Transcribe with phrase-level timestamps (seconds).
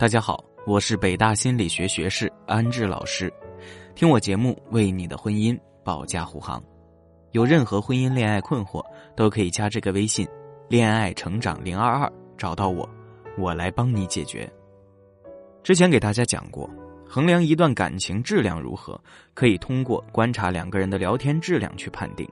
[0.00, 3.30] 大家好，我是北大心理学学士安志老师，
[3.94, 6.64] 听我节目为你的婚姻保驾护航。
[7.32, 8.82] 有任何婚姻恋爱困惑，
[9.14, 10.26] 都可以加这个微信
[10.70, 12.88] “恋爱成长零二二”找到我，
[13.36, 14.50] 我来帮你解决。
[15.62, 16.66] 之前给大家讲过，
[17.06, 18.98] 衡量一段感情质量如何，
[19.34, 22.26] 可以通过观察两个人的聊天质量去判定。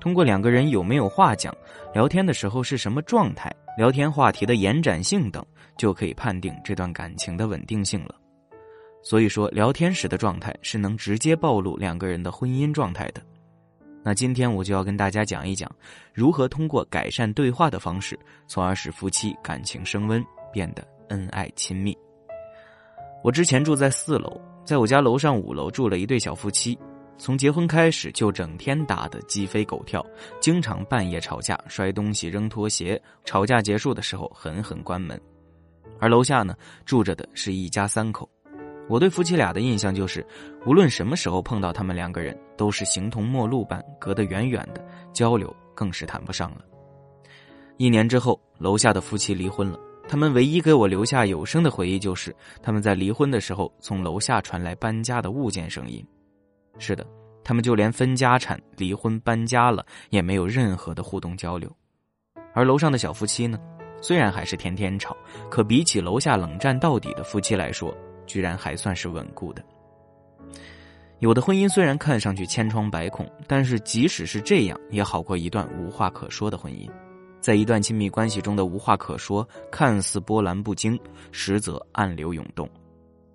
[0.00, 1.54] 通过两个人有没有话讲，
[1.92, 5.44] 聊天的时候是什么状态，聊天话题的延展性等，
[5.76, 8.14] 就可以判定这段感情的稳定性了。
[9.02, 13.20] 所以说，聊天时的状态是能直接暴露两个人的婚姻状态的。
[14.02, 15.70] 那今天我就要跟大家讲一讲，
[16.14, 21.94] 如何通过改善对话的方式，从而使夫妻感情升温，变得恩爱亲密。
[23.22, 26.78] 我之前住在四楼，在我家楼上五楼住了一对小夫妻。
[27.18, 30.04] 从结婚开始就整天打得鸡飞狗跳，
[30.40, 33.00] 经常半夜吵架、摔东西、扔拖鞋。
[33.24, 35.20] 吵架结束的时候狠狠关门。
[35.98, 38.28] 而楼下呢住着的是一家三口。
[38.88, 40.24] 我对夫妻俩的印象就是，
[40.64, 46.58] 无论什么时候碰到他们两个人，都是形同陌路般隔得远远的，交流更是谈不上了。
[47.78, 49.80] 一年之后，楼下的夫妻离婚了。
[50.08, 56.06] 他们唯一给我留下有声的回忆就是，他们在离婚的时候，从楼下传来搬家的物件声音。
[56.78, 57.06] 是的，
[57.42, 61.70] 他们就连分家产、离婚、搬家了，也没有任何的互动交流。
[62.54, 63.58] 而楼上的小夫妻呢，
[64.00, 65.16] 虽然还是天天吵，
[65.50, 67.94] 可比起楼下冷战到底的夫妻来说，
[68.26, 69.62] 居然还算是稳固的。
[71.20, 76.86] 有的婚姻虽然看上去千疮百孔，但是即使是这样，也好过一段无话可说的婚姻。
[77.40, 80.98] 在一段亲密关系中的无话可说，看似波澜不惊，
[81.32, 82.68] 实则暗流涌动。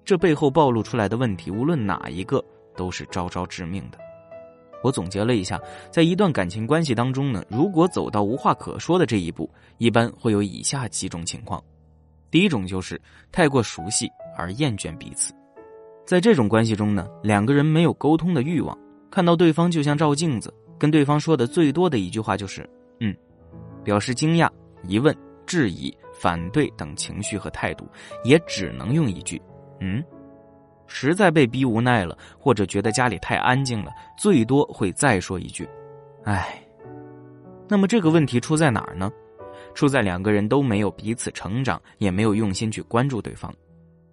[0.03, 2.44] 这背后暴露出来的问题，无论哪一个。
[2.75, 3.97] 都是招招致命的。
[4.83, 9.47] 我总结了一下，在一段感情关系当中呢，如果走到无话可说的这一步，
[9.78, 11.63] 一般会有以下几种情况。
[12.31, 13.00] 第一种就是
[13.31, 15.33] 太过熟悉而厌倦彼此，
[16.05, 18.75] 在这种关系中呢，两个人没有沟通的欲望，
[19.11, 22.68] 看到对方就像照镜子，跟对方说的最多的一句话就是
[23.01, 23.16] “嗯”，
[23.84, 24.50] 表示惊讶、
[24.88, 27.85] 疑问、质疑、反对等情绪和态度，
[28.24, 29.40] 也只能用一句
[29.79, 30.03] “嗯”。
[30.94, 35.68] 实在被逼无奈了，或者觉得家里太安静了，最多会再说一句
[36.25, 36.62] ：“唉。”
[37.69, 39.09] 那么这个问题出在哪儿呢？
[39.74, 43.53] 出在两个人都没有彼此成长，也没有用心去关注对方。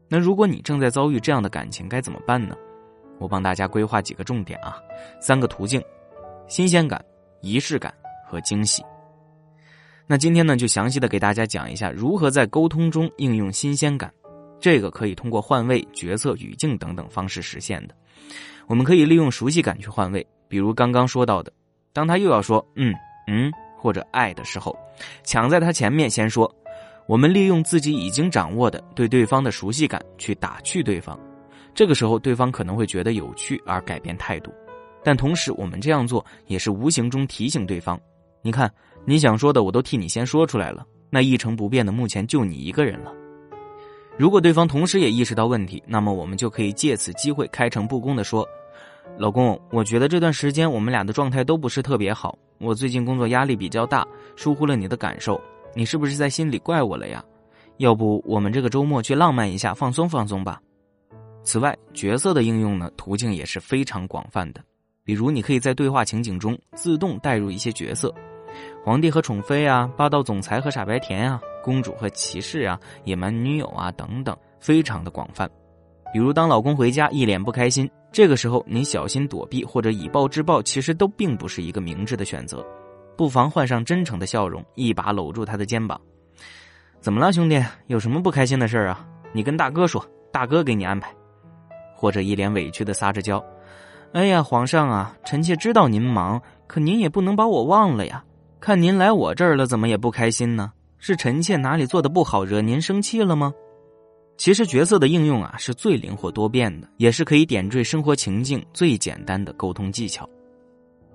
[0.08, 2.54] 那如果你正在遭遇这样的感情，该怎么办呢？
[3.18, 4.78] 我帮大家规划几个重点啊，
[5.20, 5.82] 三个途径：
[6.46, 7.04] 新鲜感、
[7.40, 7.92] 仪式感
[8.24, 8.84] 和惊喜。
[10.06, 14.12] 那今天呢，就详细的给大家讲一下如何在沟通中应用新鲜感。
[14.60, 17.94] 这个可以通过换位、角色、语境等等方式实现的。
[18.66, 21.52] 我们可以利用熟悉感去换位，比如刚刚说到的，
[21.92, 22.94] 当他又要说“嗯
[23.26, 24.76] 嗯”或者“爱”的时候，
[25.24, 26.52] 抢在他前面先说。
[27.06, 31.18] 我们利用自己已经掌握的对对方的熟悉感去打趣对方，
[31.74, 34.52] 这个时候对方可能会觉得有趣而改变态度，
[35.02, 37.98] 但同时我们这样做也是无形中提醒对方：
[38.42, 38.70] 你看
[39.06, 43.10] 你想说的我都替你先说出来了，那一成不变的目前就你一个人了。
[44.18, 48.44] 如果对方同时也意识到问题，那么我们就可以借此机会开诚布公的说
[49.16, 55.40] ：“老公，我觉得这段时间我们俩的状态都不是特别好，我最近工作压力比较大，疏忽了你的感受，
[55.72, 57.24] 你是不是在心里怪我了呀？
[57.76, 60.60] 要不我们这个周末去浪漫一下，放松放松吧。”
[61.44, 64.60] 此外，角色的应用呢，途径也是非常广泛的，
[65.04, 68.12] 比如你可以在对话情景中自动带入一些角色，
[68.84, 71.40] 皇帝和宠妃啊，霸道总裁和傻白甜啊。
[71.62, 75.50] 公主和骑士啊，野蛮女友啊，等等，非常的广泛。
[76.12, 82.64] 比如，当老公回家一脸不开心，这个时候你小心躲避或者以暴制暴，其实都并不是一个明智的选择。
[83.16, 86.00] 不妨换上真诚的笑容，一把搂住他的肩膀
[87.02, 87.62] ：“怎么了，兄弟？
[87.88, 89.06] 有什么不开心的事啊？
[89.32, 90.02] 你跟大哥说，
[90.32, 91.12] 大哥给你安排。”
[91.94, 93.44] 或者一脸委屈的撒着娇
[94.14, 98.24] ：“哎呀，皇上啊，臣妾知道您忙，可您也不能把我忘了呀。
[98.60, 103.52] 看您来我这儿了，怎么也不开心呢？”是臣妾哪里做的不好，惹您生气了吗？
[104.36, 110.28] 其实角色的应用啊，是最灵活多变的，也是可以点缀生活情境最简单的沟通技巧。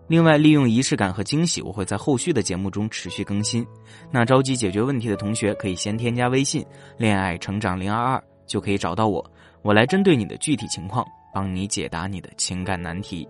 [0.08, 3.66] 另外，利用仪式感和惊喜，我会在后续的节目中持续更新。
[4.10, 6.66] 那着急解决问题的同学，可以先添加微信
[6.98, 9.26] “恋爱成长零二二”，就可以找到我，
[9.62, 13.28] 我来针对你的具体情况，帮你解答你的情感难题。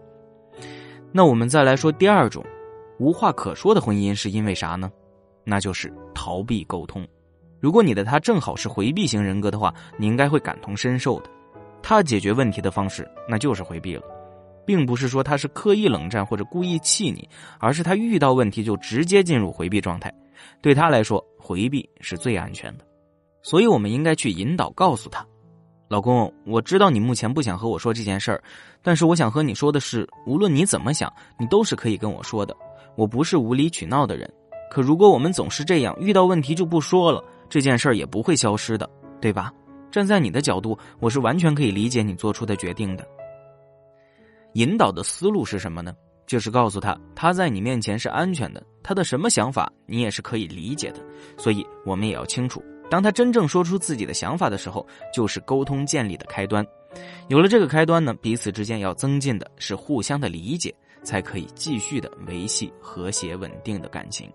[1.11, 2.43] 那我们再来说第二种，
[2.99, 4.91] 无话可说的婚姻是因为啥呢？
[5.43, 7.05] 那就是逃避沟通。
[7.59, 11.29] 如果你的他正好是回避型人格的话，你应该会感同身受的。
[11.81, 14.03] 他解决问题的方式那就是回避了，
[14.65, 17.27] 并不是说他是刻意冷战或者故意气你，
[17.59, 20.13] 而是他遇到问题就直接进入回避状态。
[20.61, 22.85] 对他来说，回避是最安全的。
[23.41, 25.25] 所以我们应该去引导，告诉他
[25.89, 28.41] ：“老公，我知道你目前不想和我说这件事儿，
[28.81, 32.55] 但是我想和你说的是，无论你怎么想，你都是可以跟我说的。
[32.95, 34.31] 我不是无理取闹的人。
[34.71, 38.89] 可如果我们总是这样，遇到问题就不说了，这件事儿也不会消失的，
[39.21, 39.53] 对吧？
[39.91, 43.07] 站在你的角度，我是完全可以理解你做出的决定的。
[44.53, 45.93] 引导的思路是什么呢？
[46.25, 50.99] 就是告诉他，他在你面前是安全的，他的什么想法你也是可以理解的。
[51.37, 52.63] 所以，我们也要清楚。”
[52.93, 56.63] 当他真正说出自己的想法的时候，就是沟通建立的开端。
[57.27, 64.31] 有了这个开端呢，彼此之间要增进的是互相的理解，才可以继续的维系和谐稳定的感情。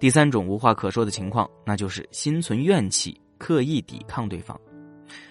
[0.00, 4.60] 第三种无话可说的情况，那就是心存怨气，刻意抵抗对方。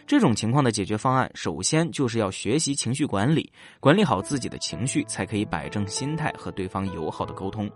[0.08, 7.70] 这种情况的解决方案，首先就是要学习情绪管理，管理好自己的情绪，才可以摆正心态和对方友好的沟通。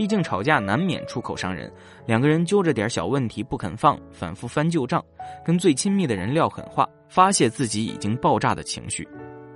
[0.00, 1.70] 毕竟吵架难免出口伤人，
[2.06, 5.04] 两个人揪着点小问题不肯放，反复翻旧账，
[5.44, 9.06] 跟最亲密的人撂狠话，发泄自己已经爆炸的情绪。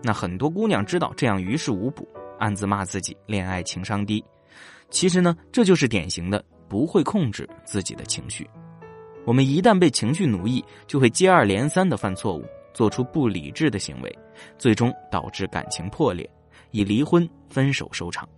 [0.02, 2.06] 那很多姑娘知道这样于事无补，
[2.38, 4.22] 暗自骂自己恋爱情商低。
[4.90, 8.46] 其实呢，这就是典型的不会控制自己的情绪。
[9.24, 12.44] 我们一旦被情绪奴役，就会接二连三的犯错误，
[12.74, 14.18] 做出不理智的行为，
[14.58, 16.28] 最终导致感情破裂，
[16.70, 18.28] 以离婚、分手收场。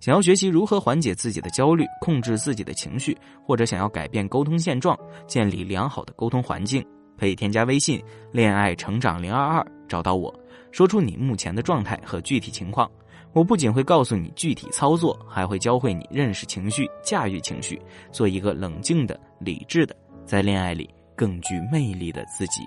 [0.00, 6.84] 想要学习如何缓解自己的焦虑，控制自己的情绪，或者想要改变沟通现状，建立良好的沟通环境，
[7.18, 8.02] 可以添加微信
[8.32, 10.32] “恋爱成长零二二”，找到我，
[10.70, 12.88] 说出你目前的状态和具体情况。
[13.32, 17.80] 我不仅会告诉你具体操作，还会教会你认识情绪、驾驭情绪，
[18.10, 22.62] 做一个冷静的、理智的，在恋爱里更具魅力的自己。